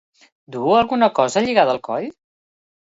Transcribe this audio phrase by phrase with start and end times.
[0.55, 2.13] Duu alguna cosa lligada al coll?